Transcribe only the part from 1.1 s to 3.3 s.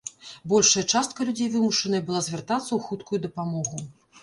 людзей вымушаная была звяртацца ў хуткую